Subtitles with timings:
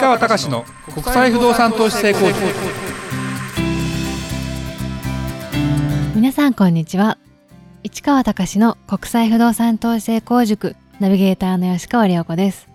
[0.00, 2.38] 川隆の国際不動産投資成功塾。
[6.14, 7.18] 皆さんこんにちは。
[7.82, 10.76] 市川隆の国際不動産投資成功塾。
[11.00, 12.68] ナビゲーターの吉川良子です。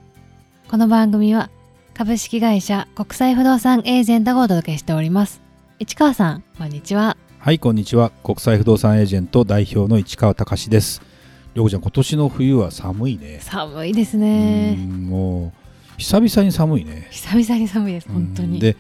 [0.68, 1.50] この番組は
[1.94, 5.42] 株式会社国際不動産エージェントがお届けしております。
[5.80, 7.16] 市川さんこんにちは。
[7.40, 8.10] はいこんにちは。
[8.24, 11.02] 国際不動産エージェント代表の市川隆です。
[11.54, 13.40] 良子ちゃん今年の冬は寒いね。
[13.42, 14.76] 寒いですね。
[14.78, 15.63] うんもう
[15.98, 17.08] 久々に寒いね。
[17.12, 18.56] 久々に寒いです本当に。
[18.56, 18.76] うんで、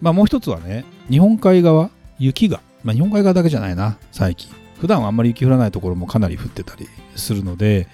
[0.00, 4.50] まあ、もう一つはね日本海側雪が、まあ、日本海側だけじゃないな最近。
[4.80, 6.86] 普段はあんまり雪降らないところもかなり降ってたり
[7.16, 7.88] するので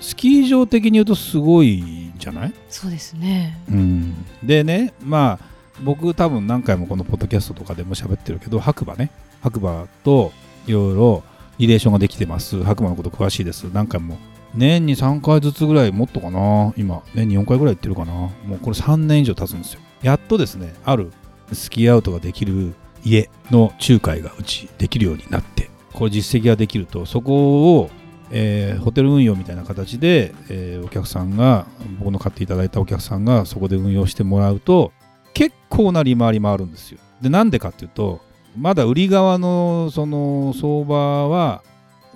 [0.00, 3.56] スキー場的に言うとすごいんじゃない、そうですね。
[3.70, 5.44] うん、でねまあ
[5.82, 9.10] 僕多分何回もこのポッドキャストとかでも喋ってるけど白馬ね。
[9.42, 10.32] 白馬と
[10.66, 11.22] いろいろ
[11.58, 12.62] リレーションができてます。
[12.64, 13.64] 白馬のこと詳しいです。
[13.72, 14.18] 何回も
[14.54, 16.72] 年に3回ずつぐらいもっとかな。
[16.76, 18.12] 今年に4回ぐらい行ってるかな。
[18.12, 19.80] もうこれ3年以上経つんですよ。
[20.02, 21.12] やっとですねある
[21.52, 22.74] スキーアウトができる
[23.04, 27.90] 家の仲介がうちできるようになってこれ実績ができるとそこを、
[28.30, 31.66] えーホテル運用みたいな形で、えーお客さんが
[31.98, 34.92] 僕の買っていただいたお客さんがそこで運用してもらうと
[35.34, 36.98] 結構な利回りもあるんですよ。
[37.20, 38.20] でなんでかっていうと
[38.56, 41.62] まだ売り側のその相場は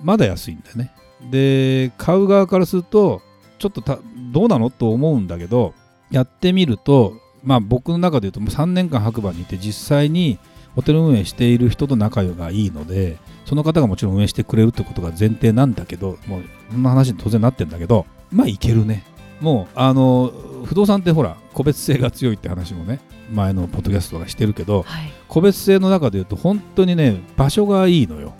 [0.01, 0.91] まだ安いんだよね。
[1.31, 3.21] で買う側からすると
[3.59, 3.99] ちょっとた
[4.31, 4.69] どうなの？
[4.69, 5.73] と思うんだけど
[6.11, 10.39] やってみるとまあ僕の中で言うともう3年間白馬にいて実際に
[10.75, 19.03] ホテル運営している人と仲がいいのでその方がもちろん運営してくれるってことが前提なんだけどもうそんな話に当然なってんだけどまあいけるね。
[19.39, 20.31] もうあの
[20.65, 25.11] 不動産ってほら個別性が強いって話もね前のポッドキャストとかしてるけどはい。
[25.27, 28.33] 個別性の中で言うと本当にね場所がいいのよ。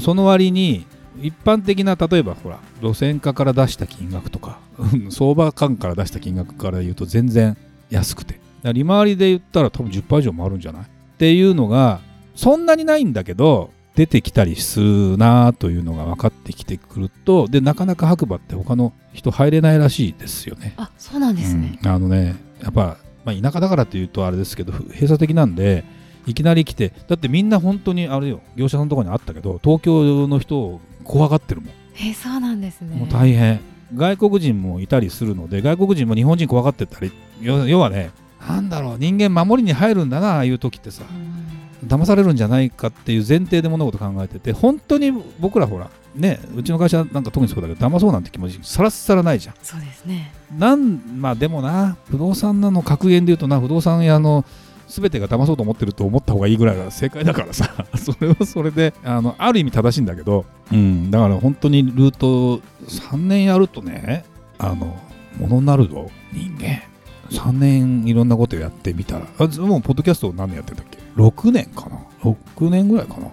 [0.00, 0.86] その割に
[1.22, 7.56] 一般的な例えばほら路線価から出した金額とかうん相場感から出した金額から言うと全然
[7.90, 8.40] 安くて。
[8.74, 10.82] 利回りで言ったら多分10%以上もあるんじゃない？
[10.82, 12.00] っていうのが
[12.34, 20.74] そんなにないんだけど出てきたりするなというのが分かってきてくるとでなかなか白馬って他の人入れないらしいですよね。
[20.76, 21.88] あそうなんですね、うん。
[21.88, 25.84] あのねやっぱ、まあ、田舎だからというとあれですけどふ閉鎖的なんで
[26.26, 32.96] いきなり来てだってみんな本当にあれよ業者さんのところにあったけど東京の人を怖がってるもん、えーそうなんですね。
[32.96, 33.60] もう大変。
[33.94, 37.12] 外国人もいたりするので外国人も日本人怖がってたり。
[37.40, 38.10] 要要はね
[38.48, 41.02] なんだろう人間守りに入るんだなああいう時ってさ。
[41.10, 41.88] うん。
[41.88, 49.54] 騙されるんじゃないかっていう前提で物事考えてて本当に僕らほらねうちの会社なんか特にそうだけど騙そうなんて気持ちさらっさらないじゃん。
[49.62, 50.32] そうですね。
[50.56, 54.44] なんまあでもな不動産なの格言で言うとな不動産屋の
[54.90, 57.72] 全てが騙そうと思ってると思った方がいいぐらいが正解だからさ。
[57.96, 64.24] それはそれであのある意味正しいんだけど、うん、だから本当にルート3年やるとね
[64.58, 64.96] あの
[65.38, 66.82] ものになるぞ人間。
[67.30, 69.26] 3年いろんなことやってみたら。
[69.38, 71.98] あずもうポッドキャスト何年やってんだっけ？6年かな。
[72.22, 73.28] 6年ぐらいかな。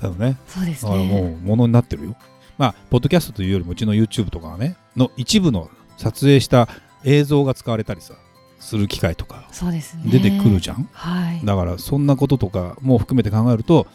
[0.00, 0.36] だよね。
[0.46, 2.16] そうですだからもねうものになってるよ。
[2.56, 6.68] まあ、ポッドキャストというよりもうちの YouTube とかはね、の一部の撮影した
[7.04, 8.12] 映像が使われたりさ、
[8.60, 9.48] する機会とか
[10.04, 10.88] 出てくるじゃん？
[10.92, 13.86] はいだからそんなこととかも含めて考えると、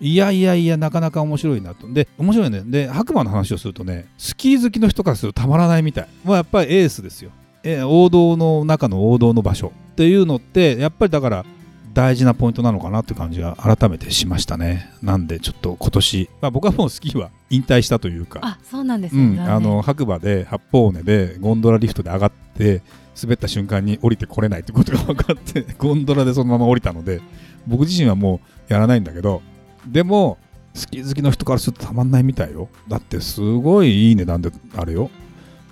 [0.00, 1.92] いやいやいや、なかなか面白いなと。
[1.92, 2.62] で、面白いね。
[2.64, 6.08] で、白馬の話をするとね、スキー好きの人からするとたまらないみたい。
[6.24, 7.30] もうやっぱりエースですよ。
[7.62, 11.44] え王道の中の王道の場所っていうのって、やっぱりだから、
[11.92, 14.92] 大事なポイントなのかなって感じが改めてしましたね。
[15.02, 22.82] なんでちょっと今年、まあ、僕はもうスキーは引退したというか、あそうなんですうん、ね残念あの白馬で八方尾根でゴンドラリフトで上がって
[23.20, 27.20] 滑った瞬間に降りてこれないってことが分かって ゴンドラでそのまま降りたので
[27.66, 29.42] 僕自身はもうやらないんだけど
[29.86, 30.38] でも
[30.74, 32.68] スキー好きの人からするとたまんないみたいよ。
[32.88, 35.10] だってすごいいい値段であるよ。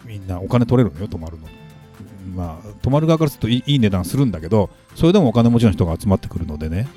[0.04, 1.46] みんなお金取れるのよ泊まるの。
[2.34, 6.88] まあ泊まる側からするといい値段するんだけどそれでもお金持ちの人が集まってくるのでね。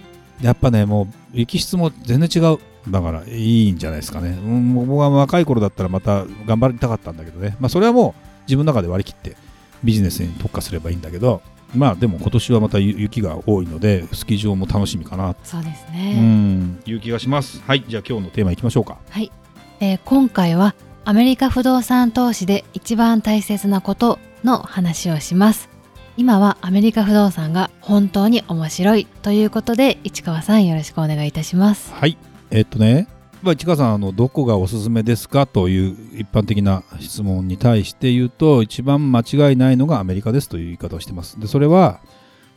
[0.41, 2.57] やっぱねもう雪質も全然違う。
[2.89, 7.55] だからいいんじゃないですかね、うん、僕は若い頃だったらまた頑張りたかったんだけどね。
[7.59, 9.37] まあそれはもう自分の中で割り切って。
[9.83, 11.41] ビジネスに特化すればいいんだけど
[11.75, 15.35] まあでも今年はまた雪が多いのでスキー場も楽しみかな。
[15.43, 16.81] そうですうね、ん。
[16.85, 17.61] いう気がします。
[17.65, 17.85] はい。
[17.87, 18.97] じゃあ今日のテーマいきましょうか。
[19.09, 19.31] はい、
[19.79, 25.69] えー今回はアメリカ不動産投資で一番大切なことの話をします。
[26.17, 31.93] 今はアメリカ不動産が本当に面白いということで市川さんよろしくお願いいたします。
[31.93, 32.17] はい。
[32.49, 33.07] えっとね
[33.41, 41.39] まあ、市川さんあのどこがおすすめですかという一般的な質問に対して言うと一番間違いないのがアメリカですという言い方をしてます。
[41.39, 42.01] でそれは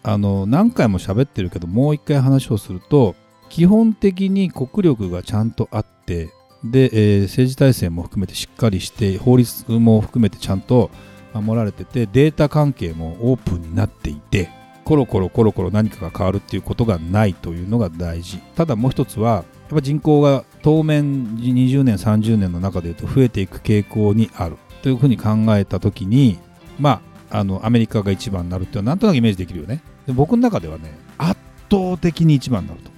[0.02, 3.14] あの何回も喋ってるけどもう一回話をすると
[3.48, 6.30] 基本的に国力がちゃんとあって
[6.62, 10.90] で、えー政治体制も含めてしっかりして法律も含めてちゃんと
[11.32, 14.50] 守られててデータ関係もオープンになっていて
[14.84, 18.38] コロコロコロコロ何かが変わるっていうことがないというのが大事。
[18.54, 26.38] ただもう一つはぱ人口が当面20年30年の中でいうと増えていく傾向にあるというふうに考えた時に
[26.78, 27.00] ま
[27.30, 29.82] ああのアメリカが一番になるっていうのはなんとなくイメージできるよね。
[30.06, 31.40] で僕の中ではね圧
[31.70, 32.90] 倒的に一番になると。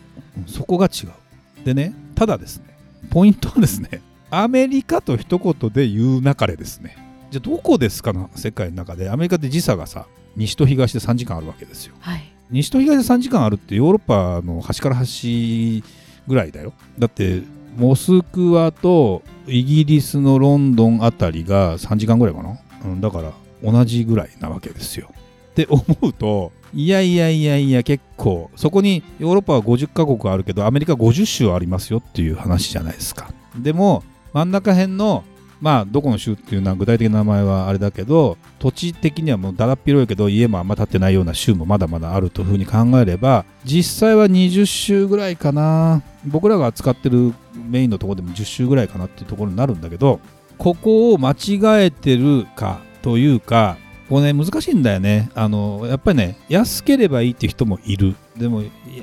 [0.47, 1.65] そこが違う。
[1.65, 2.77] でねただですね
[3.11, 6.97] ポイントはですねアメリカと一言で言うなかれですね。
[7.31, 15.83] じゃあどこですかな世界の中でアメリカって時差がさ西と東で3時間あるわけですよ、はい、西と東で3時間あるってヨーロッパの端から端
[16.26, 16.73] ぐらいだよ。
[16.99, 17.43] だって
[17.76, 23.32] モスクワとイギリスのロンドンあたりが3時間ぐらいかな、うん、だから
[23.62, 25.11] 同じぐらいなわけですよ。
[25.50, 33.32] って思うといやいやいやいや結構そこにヨーロッパは50カ国あるけどアメリカ50州ありますよっていう話じゃないですか。
[33.56, 34.02] でも
[34.32, 35.25] 真ん中辺の
[35.61, 46.03] まあどこの州っていうのは具体的な名前はあれだけど土地的にはもうだらっ広いけど家もあんま建ってないような州もまだまだあるというふうに考えれば実際は20州ぐらいかな。
[46.26, 50.20] 僕らが扱ってるメインのとこでも10州ぐらいかなっていうところになるんだけど
[50.58, 53.76] ここを間違えてるかというか
[54.09, 55.31] これね難しいんだよね。
[55.35, 58.14] あのやっぱりね安ければいいって人もいる。
[58.37, 58.62] でも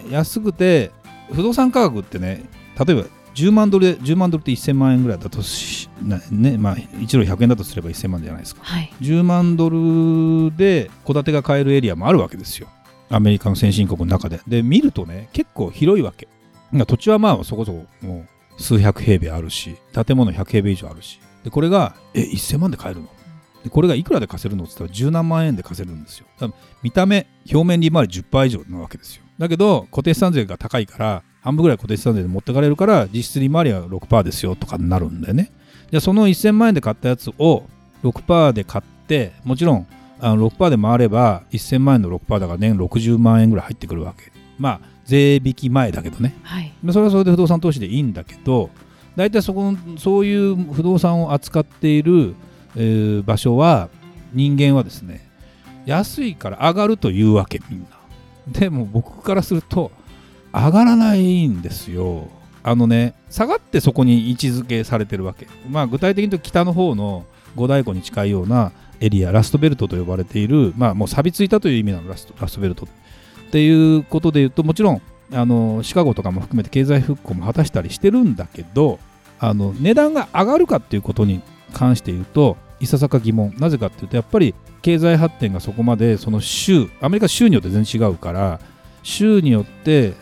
[0.09, 0.91] 安くて
[1.31, 2.43] 不動産価格ってね
[2.85, 5.39] 例えば10万ドルで10万ドルって1000万円ぐらいだと
[6.31, 12.67] ねまあ、1ドル100円だとすれば1000万じゃないですか、はい、10万ドルで戸建てが買えるエリアもあるわけですよ。
[13.09, 14.41] アメリカの先進国の中で。
[14.47, 16.27] で見るとね結構広いわけ。
[16.87, 18.25] 土地はまあそこそこも
[18.57, 21.19] う数百平米あるし建物100平米以上あるし。
[21.43, 23.07] でこれがえ1000万で買えるの？
[23.63, 26.25] でこれがいくらで貸せるのって言ったら十何万円で貸せるんですよ。
[26.81, 29.23] 見た目表面利回り10%以上なわけですよ。
[29.37, 35.51] だけど固定資産税が高いから半分ぐらい固定資産税で持ってかれるから実質利回りは6%ですよとかになるんだよね。
[35.91, 37.63] じゃあその1000万円で買ったやつを
[38.03, 39.87] 6%で買ってもちろん
[40.19, 44.31] あの6%で回れば1000万円の6%だから年60万円ぐらい入ってくるわけ。
[44.57, 48.69] まあ税引き前だけどね、はい、それはそれで不動産投資でいいんだけど
[49.17, 52.35] 大体そこそういう不動産を扱っている、
[52.77, 53.89] えー、場所は
[54.31, 55.29] 人間はですね
[55.85, 57.87] 安いから上がるというわけみんな。
[58.47, 59.91] でも僕からすると
[60.53, 62.27] 上がらないんですよ。
[62.61, 65.47] あのね、下がってそこに位置づけされてるわけ。
[65.69, 72.85] まあ具体的に言うと北の方の五大湖に近いようなエリア、ラストベルトと呼ばれている、まあもう錆びついたという意味なの、ラストラストベルト。
[72.85, 75.01] っていうことで言うと、もちろん
[75.33, 78.99] あのシカゴとかも含めて経済復興も果たしたりしてるんだけど、
[79.39, 81.41] あの値段が上がるかっていうことに
[81.73, 83.53] 関して言うと、いささか疑問。
[83.57, 88.59] なぜかっていうと、やっぱり経済発展がそこまでその州、アメリカ州によって全然違うから、
[89.03, 90.13] 州によって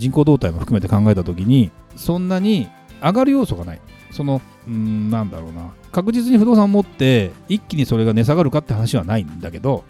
[0.00, 2.68] 人口動態も含めて考えた時にそんなに
[3.02, 3.80] 上がる要素がない。
[4.10, 5.72] そのうんなんだろうな。
[5.92, 9.84] 確実に不動産を持って一気にそれが値下がるかって話はないんだけど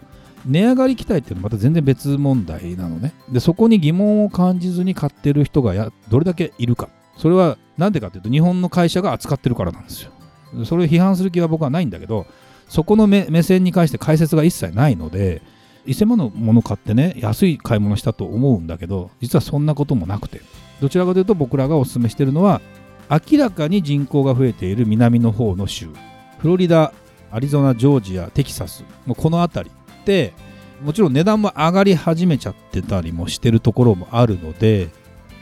[0.45, 3.13] 値上がり期待っていうのはまた全然別問題なのね。
[3.31, 6.89] でそこに疑問を感じずに買ってる人がやどれだけいるか。
[7.17, 10.11] それは何でかっていうと日本の会社が扱ってるからなんですよ。
[10.65, 12.25] それを批判する気は僕はないんだけど
[12.67, 15.41] そこの目線に関して解説が一切ないので
[15.85, 20.41] 1000万のもの買ってね安い買い物したと思うんだけど実はそんなこともなくて。
[20.81, 22.59] どちらかというと僕らがお勧めしてるのは
[23.07, 25.89] 明らかに人口が増えている南の方の州。
[26.39, 26.91] フロリダ
[27.29, 28.83] アリゾナジョージアテキサス。
[29.05, 30.33] もこの辺りって
[30.83, 34.89] もちろん値段も上がり始めちゃってたりもしてるところもあるので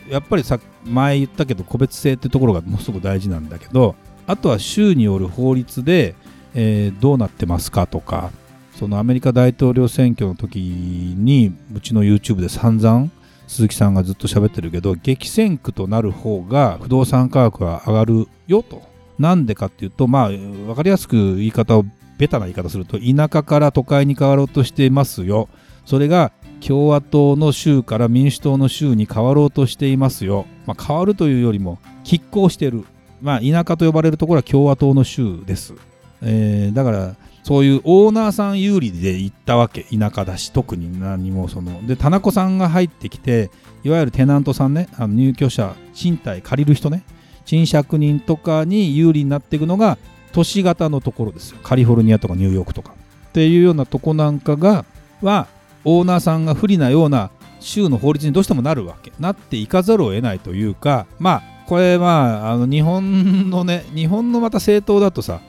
[0.10, 3.96] やっぱりさ前言ったけど個別性ってところがものすごく大事なんだけど
[4.28, 6.16] あとは州による法律で、
[6.54, 8.32] えー、どうなってますかとか
[8.80, 13.10] そのアメリカ大統領選挙の時にうちの YouTube で散々
[13.46, 18.82] 鈴木さんがずっと喋ってるけど激戦区となる方が不動産価格は上がるよと。
[19.18, 21.84] なんでかっていうとまあ分かりやすく言い方を
[22.18, 25.50] ベタな言い方すると田舎から都会に変わろうとしていますよ。
[25.84, 26.32] それが
[26.66, 32.86] 共和党の州から民主党の州に変わろうとしていますよ、まあ、変わるというよりも拮抗してる。
[33.22, 35.74] まあ田舎と呼ばれるところは共和党の州です、
[36.22, 39.84] えー、だからそういうオーナーさん有利で行ったわけ。
[39.84, 40.52] 田舎だし。
[40.52, 41.86] 特に何もその。
[41.88, 43.50] で田中さんが入ってきて
[43.84, 44.88] いわゆるテナントさんね。
[44.98, 47.04] あの入居者賃貸借りる人ね。
[47.46, 49.98] 賃借人とかに有利になっていくのが
[50.32, 51.58] 都市型のところですよ。
[51.64, 52.94] カリフォルニアとかニューヨークとか。
[53.30, 54.86] っていうようなとこなんかが
[55.22, 55.48] は
[55.86, 59.12] オーナーさんが不利なような州の法律にどうしてもなるわけ。
[59.20, 65.42] なっていかざるを得ないというかまあこれまああの日本のね日本のまた政党だとさ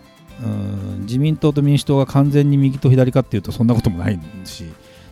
[0.43, 4.65] うん自民党と民主党が完全に右と左かっていうとそんなこともないし。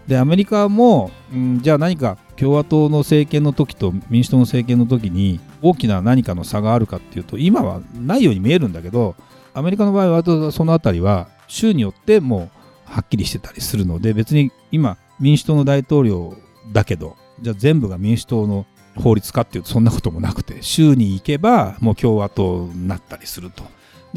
[0.08, 9.16] でアメリカも、うん、じゃあ何か共和党の政権の時と民主党の政権の時に大きな何かの差があるかっていうと今はないように見えるんだけど
[9.52, 12.50] アメリカの場合はその辺りは州によっても
[12.88, 16.35] うはっきりしてたりするので別に今民主党の大統領
[16.73, 18.64] だけどじゃあ全部が民主党の
[18.97, 23.62] 法律かっていうとそんなこともなくて州に行けばもう共和党になったりすると。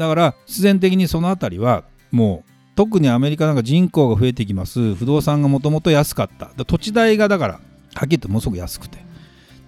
[0.02, 4.94] だから必然的にその辺りはもう特にアメリカなんか人口が増えてきます。
[4.96, 6.50] 不動産がもともと安かった。
[6.64, 8.98] 土地代がだからはっきり言ってものすごく安くて。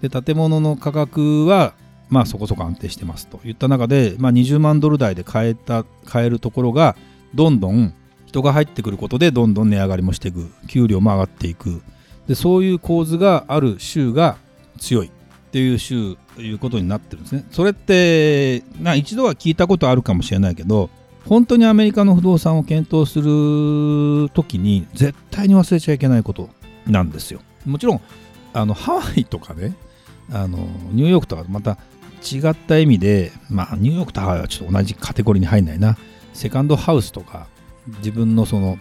[0.01, 1.73] で建物の価格は
[2.09, 6.97] まあそこそこ安定してますといった中で、まあ、20万ドル台で買えた買えるところが
[7.33, 7.93] どんどん
[8.25, 10.51] 人が入ってくることでどんどん値上がりもしていく。
[10.67, 11.81] 給料も上がっていく。
[12.27, 14.37] でそういう構図がある州が
[14.77, 15.07] 強い。
[15.07, 15.11] っ
[15.51, 17.45] ていう州いうことになってるんですね。
[17.51, 20.89] それってな一度は聞いたことあるかもしれないけど
[21.25, 26.49] 本当にアメリカの不動産を検討する時に絶対に忘れちゃいけないこと
[26.87, 27.41] なんですよ。
[27.65, 28.01] もちろん
[28.53, 29.75] あのハワイとかね
[30.31, 30.57] あの
[30.91, 31.77] ニューヨークとかまた
[32.23, 35.97] 違った意味でまあニューヨークとハワイはちょっと同じカテゴリーに入んないな。
[36.33, 37.47] セカンドハウスとか
[37.99, 38.77] 自分のその、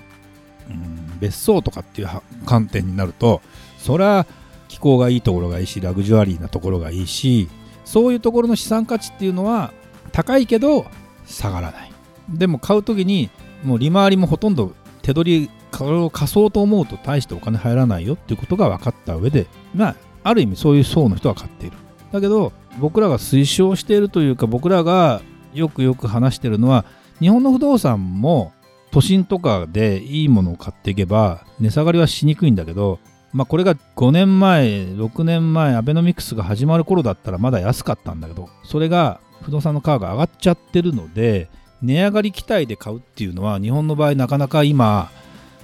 [0.68, 2.08] うん、別荘とかっていう
[2.46, 3.42] 観点になると
[3.78, 4.26] それは
[4.68, 7.49] 気候がいいところがいいしラグジュアリーなところがいいし
[7.85, 9.73] そういうところの資産価値っていうのは
[10.12, 10.87] 高いけど
[11.26, 11.92] 下がらない。
[12.28, 13.30] でも買う時に
[13.62, 21.76] もう利回りもほとんど手取りこれを貸そうと思うと大してお金入らないよっていうことが分かった上でまあある意味そういう層の人は買っている。
[22.12, 25.21] だけど僕らが推奨しているというか僕らが
[25.52, 26.85] よくよく話しているのは
[27.21, 28.52] 日本の不動産も
[28.90, 33.00] 都心とかでいいものを買っていけば値下がりはしにくいんだけど
[33.35, 41.50] まあこれが5年前6年前アベノミクスが始まる頃だったらまだ安かったんだけどそれが不動産の価格が上がっちゃってるので
[41.83, 45.11] 値上がり期待で買うっていうのは日本の場合なかなか今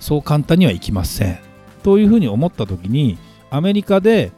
[0.00, 1.38] そう簡単にはいきません。
[1.82, 3.18] というふうに思った時に
[3.50, 4.32] アメリカで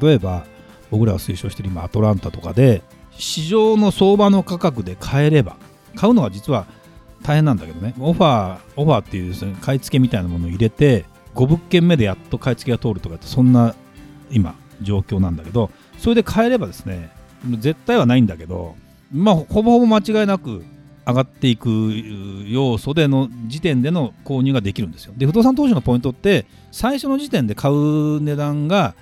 [0.00, 0.46] 例えば
[0.90, 5.56] 僕らが推奨している今アトランタとかで市場の相場の価格で買えれば
[5.96, 6.66] 買うのは実は
[7.22, 7.94] 大変なんだけどね。
[7.98, 11.04] オファーオファーっていう、ね、買い付けみたいなものを入れて
[11.34, 13.74] 5物件目でやっと買い付けが通るとかってそんな
[14.30, 17.10] 今状況なんだけどそれで買えればですね
[17.58, 18.76] 絶対はないんだけど
[19.12, 20.64] まあほぼほぼ間違いなく
[21.06, 21.68] 上がっていく
[22.46, 25.14] 要素での時点での購入ができるんですよ。
[25.16, 28.94] で不動産投資のポイントって最初の時点で買う値段が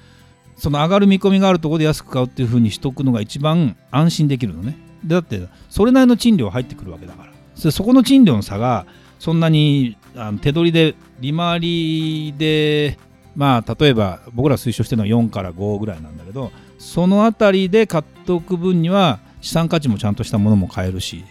[0.57, 4.79] その上がる見込みがあるところで安く買うっていうふうにしとくのが一番安心できるのね。
[5.03, 7.33] でだってそれなりの賃料入ってくるわけだから。
[7.73, 8.87] そこの賃料の差が
[9.19, 12.99] そんなにあの手取りで利回りで
[13.35, 21.25] まあ例えば僕ら推奨してるのは4から5ぐらいなんだけどその辺りで買っておく分には資産価値もちゃんとしたものも買えるし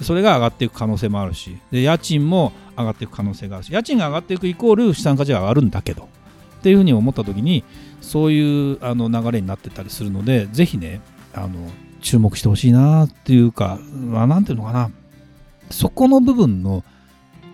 [0.00, 6.08] それが上がっていく可能性もあるしで家賃も上がっていく可能性があるし家賃が上がっていくイコール資産価値が上がるんだけど
[6.58, 7.64] っていうふうに思った時に
[8.00, 11.00] そういうあの流れになってたりするのでぜひね
[11.34, 11.70] あの
[12.00, 14.90] 注目してほしいなっていうか何ていうのかな。
[15.70, 16.84] そこの部分の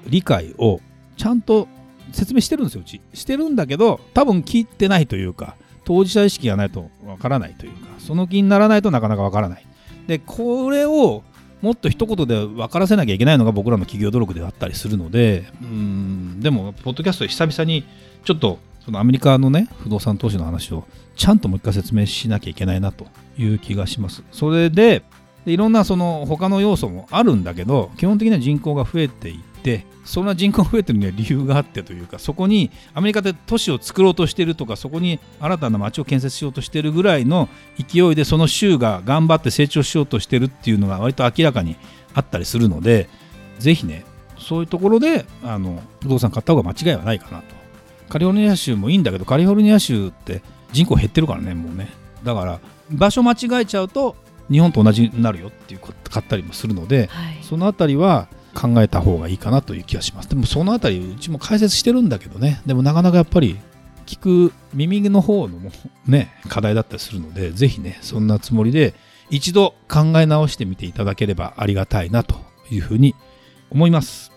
[0.07, 0.81] 理解を
[1.17, 1.69] ちゃんと
[2.13, 9.67] 説明してるんですようちしてるんだけど多分聞いてないというか当事者意識がないとわからないというかその気にならないとなかなかわからない。
[10.07, 11.23] でこれを
[11.61, 17.85] もっと一言で分からせなきゃいけないのが僕らの企業努力であったりするのでうんでもポッドキャスト久々に
[18.25, 20.85] ちょっとそのアメリカのね不動産投資の話を
[21.17, 24.23] ちゃんともう一回説明しなきゃいけないなという気がします。
[24.33, 25.03] それで
[25.47, 41.77] いろんなその他の要素もあるんだけど基本的には人口が増えていってそんな人口が増えてるには理由があってというかそこにアメリカで都市を作ろうとしてるとかそこに新たな街を建設しようとしてるぐらいの勢いでその州が頑張って成長しようとしてるっていうのが割と明らかに
[42.15, 43.09] あったりするので
[43.59, 44.05] ぜひね
[44.39, 47.59] そういうところであの不動産買った方が間違いはないかなと。
[48.09, 50.41] カリフォルニア州もいいんだけどカリフォルニア州って
[50.73, 51.89] 人口減ってるからねもうね。
[52.25, 52.61] だから
[52.91, 54.17] 場所間違えちゃうと
[54.51, 60.29] 日本と同じになるよっていう買ったりもするので、はい、その辺りは考えた方がいいかなという気がします。
[60.29, 62.61] でもそのあたりうちも解説してるんだけどね。
[62.67, 63.57] でもなかなかやっぱり
[64.07, 65.71] 聞く耳の方のも
[66.09, 68.95] ね課題だったりするのでぜひねそんなつもりで
[69.31, 72.37] 一度考え直してみていただければありがたいなと
[72.71, 73.15] いうふうに
[73.71, 74.33] 思います。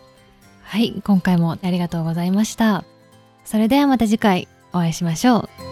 [0.61, 2.83] はい今回もありがとうございました。
[3.43, 5.70] それではまた次回お会いしましょう。